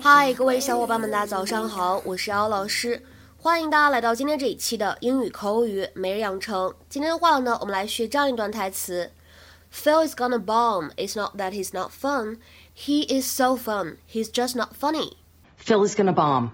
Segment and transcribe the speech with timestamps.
[0.00, 3.00] 嗨，各位小伙伴们，大家早上好，我是姚老师，
[3.43, 6.73] 欢迎大家来到今天这一期的英语口语每日养成。
[6.89, 9.11] 今天的话呢，我们来学这样一段台词：
[9.73, 10.91] Phil is gonna bomb.
[10.95, 12.37] It's not that he's not fun.
[12.75, 13.97] He is so fun.
[14.11, 15.13] He's just not funny.
[15.57, 16.51] Phil is gonna bomb.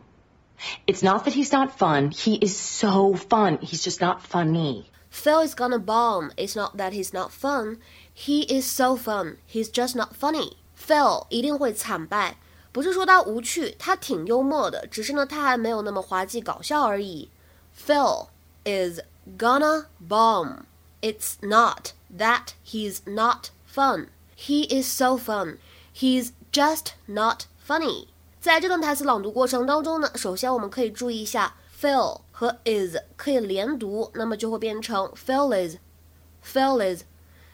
[0.85, 2.11] It's not that he's not fun.
[2.11, 3.59] He is so fun.
[3.59, 4.85] He's just not funny.
[5.09, 6.31] Phil is gonna bomb.
[6.37, 7.77] It's not that he's not fun.
[8.13, 9.37] He is so fun.
[9.47, 10.57] He's just not funny.
[10.75, 12.37] Phil 一定会惨败，
[12.71, 17.29] 不是说他无趣，他挺幽默的，只是呢他还没有那么滑稽搞笑而已。
[17.77, 18.27] Phil
[18.63, 18.99] is
[19.37, 20.63] gonna bomb.
[21.01, 24.07] It's not that he's not fun.
[24.37, 25.57] He is so fun.
[25.93, 28.07] He's just not funny.
[28.41, 37.03] 在这段台词朗读过程当中呢，首先我们可以注意一下，Phil 和 is 可以连读，那么就会变成 Phil is，Phil is。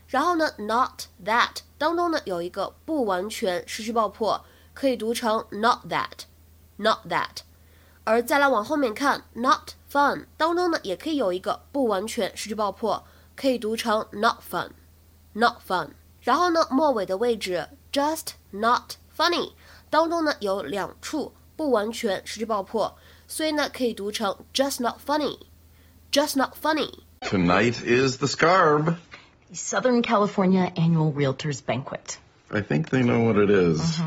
[0.07, 4.43] 然后呢，not that 当中呢有一个不完全失去爆破，
[4.75, 7.43] 可以读成 not that，not that。
[8.03, 13.05] 而再来往后面看，not fun 当中呢也可以有一个不完全失去爆破，
[13.35, 15.89] 可以读成 not fun，not fun。
[16.21, 19.53] 然后呢，末尾的位置 just not funny
[19.89, 26.91] 当中呢有两处不完全失去爆破，所以呢可以读成 just not funny，just not funny。
[27.21, 28.95] Tonight is the Scarb.
[29.49, 32.17] The Southern California Annual Realtors Banquet.
[32.49, 34.01] I think they know what it is.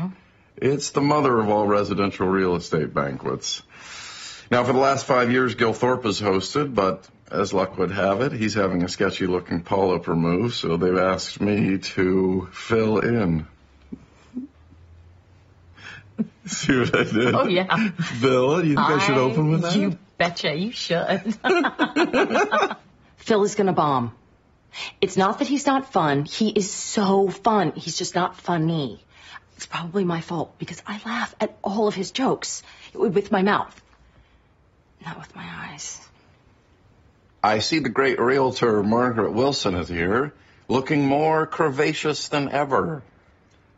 [0.60, 3.62] It's the mother of all residential real estate banquets.
[4.50, 8.20] Now, for the last five years, Gil Thorpe has hosted, but as luck would have
[8.20, 13.46] it, he's having a sketchy looking polyp removed, so they've asked me to fill in.
[16.46, 17.34] See what I did?
[17.34, 17.90] Oh, yeah.
[18.20, 19.76] Bill, you think I, should open with that?
[19.76, 21.34] You betcha you should.
[23.16, 24.12] Phil is gonna bomb.
[25.00, 26.24] It's not that he's not fun.
[26.24, 27.72] He is so fun.
[27.76, 29.02] He's just not funny.
[29.59, 32.61] It's probably my fault because I laugh at all of his jokes
[32.93, 33.73] with my mouth,
[35.05, 35.99] not with my eyes.
[37.41, 40.33] I see the great realtor Margaret Wilson is here,
[40.67, 43.03] looking more curvaceous than ever.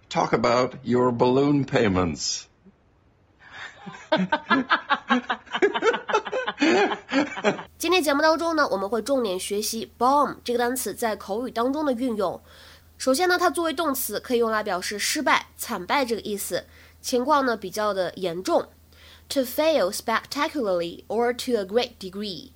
[0.09, 2.47] Talk about your balloon payments.
[7.77, 12.41] 今天节目当中呢，我们会重点学习 bomb 这个单词在口语当中的运用。
[13.02, 16.66] 首先呢，它作为动词可以用来表示失败、惨败这个意思，
[17.00, 18.68] 情况呢比较的严重
[19.28, 22.52] ，to fail spectacularly or to a great degree。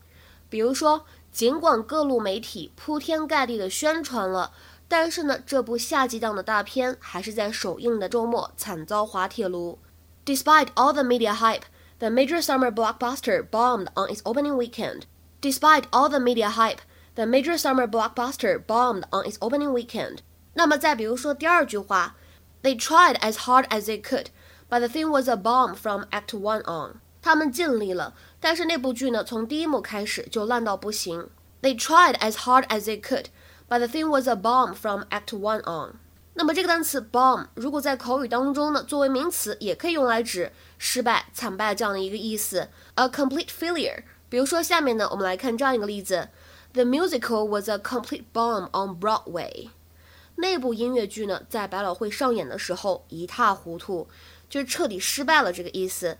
[0.48, 4.52] 比如说，尽管各路媒体铺天盖地的宣传了，
[4.86, 9.80] 但是呢，这部夏季档的大片还是在首映的周末惨遭滑铁卢。
[10.24, 11.62] Despite all the media hype,
[11.98, 15.06] the major summer blockbuster bombed on its opening weekend.
[15.40, 16.82] Despite all the media hype,
[17.16, 20.20] the major summer blockbuster bombed on its opening weekend.
[20.56, 22.16] 那么再比如说第二句话
[22.62, 24.28] ，They tried as hard as they could,
[24.70, 27.00] but the thing was a bomb from Act One on.
[27.20, 31.28] 他们尽力了，但是那部剧呢，从第一幕开始就烂到不行。
[31.60, 33.26] They tried as hard as they could,
[33.68, 35.96] but the thing was a bomb from Act One on.
[36.34, 44.04] 那么这个单词 bomb 如果在口语当中呢，作为名词也可以用来指失败、惨败这样的一个意思，a complete failure。
[44.28, 46.28] 比如说下面呢，我们来看这样一个例子
[46.72, 49.68] ：The musical was a complete bomb on Broadway。
[50.36, 54.06] 那部音乐剧呢，在百老汇上演的时候一塌糊涂，
[54.48, 56.18] 就是彻底失败了这个意思。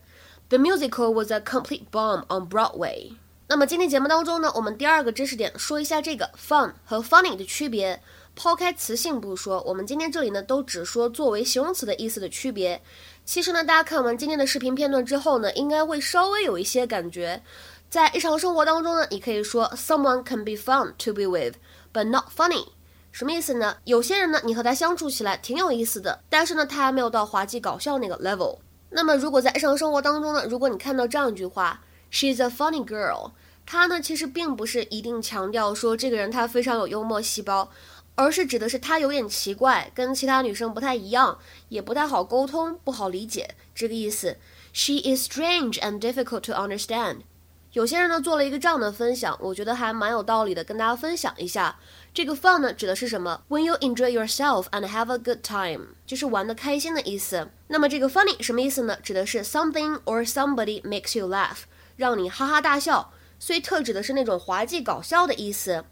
[0.49, 3.13] The musical was a complete bomb on Broadway。
[3.49, 8.03] 那么今天节目当中呢，我们第二个知识点说一下这个 fun 和 funny 的区别。
[8.35, 12.83] 抛开词性不说，我们今天这里呢都只说作为形容词的意思的区别。
[13.25, 17.43] 其实呢，大家看完今天的视频片段之后呢，应该会稍微有一些感觉。
[17.89, 22.67] 在日常生活当中呢，你可以说 someone can be fun to be with，but not funny。
[23.17, 23.79] 什么意思呢？
[23.85, 28.59] 有些人呢，你和他相处起来挺有意思的，但是呢，他还没有到滑稽搞笑那个 level。
[28.91, 31.83] 那么如果在日常生活当中呢，如果你看到这样一句话
[32.13, 33.31] ，She's a funny girl，
[33.65, 37.71] 她呢其实并不是一定强调说这个人他非常有幽默细胞。
[38.17, 41.39] 而是指的是她有点奇怪，跟其他女生不太一样，
[41.71, 44.37] 也不太好沟通，不好理解这个意思。
[44.75, 47.21] She is strange and difficult to understand。
[47.77, 51.79] 有些人呢做了一个这样的分享，我觉得还蛮有道理的，跟大家分享一下。
[52.15, 57.51] 这个 fun 呢指的是什么？When you enjoy yourself and have a good time，就是玩的开心的意思。
[57.69, 58.97] 那么这个 funny 什么意思呢？
[59.03, 61.65] 指的是 something or somebody makes you laugh，
[61.97, 65.85] 让你哈哈大笑，所以特指的是那种滑稽搞笑的意思。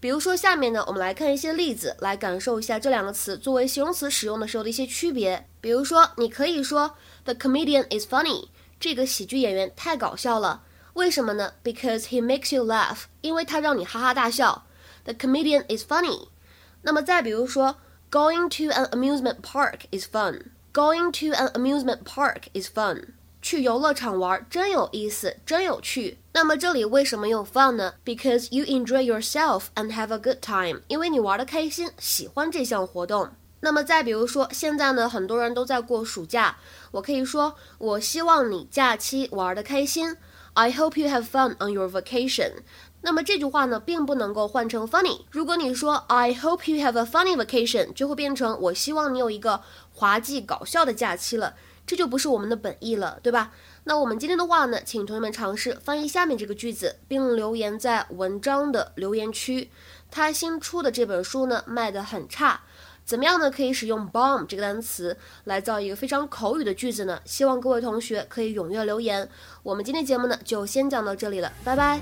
[0.00, 5.46] 比如说下面呢，我们来看一些例子，来感受一下这两个词作为形容词使用的时候的一些区别。
[5.60, 6.94] 比如说，你可以说
[7.24, 8.48] The comedian is funny，
[8.80, 10.62] 这个喜剧演员太搞笑了。
[10.98, 14.64] 为什么呢？Because he makes you laugh，因为他让你哈哈大笑。
[15.04, 16.26] The comedian is funny。
[16.82, 17.76] 那么再比如说
[18.10, 20.46] ，Going to an amusement park is fun。
[20.74, 23.10] Going to an amusement park is fun。
[23.40, 26.18] 去游乐场玩真有意思，真有趣。
[26.32, 33.30] 那么这里为什么用 fun 呢？Because you enjoy yourself and have a good time，因为你玩的开心，喜欢这项活动。
[33.60, 36.56] 那么再比如说，现在呢，很多人都在过暑假，
[36.90, 40.16] 我可以说，我希望你假期玩的开心。
[40.58, 42.64] I hope you have fun on your vacation。
[43.02, 45.20] 那么这句话呢，并不能够换成 funny。
[45.30, 49.62] 如果你说 I hope you have a funny vacation，就会变成我希望你有一个
[49.92, 51.54] 滑稽搞笑的假期了。
[51.86, 53.52] 这就不是我们的本意了，对吧？
[53.84, 59.70] 那我们今天的话呢，请同学们尝试翻译下面这个句子，并留言在文章的留言区。
[60.10, 62.62] 他新出的这本书呢，卖得很差，
[63.08, 63.50] 怎么样呢？
[63.50, 67.18] 可以使用 bomb 这个单词来造一个非常口语的句子呢？
[67.24, 69.26] 希望各位同学可以踊跃留言。
[69.62, 71.98] 我们今天节目呢，就先讲到这里了，拜拜。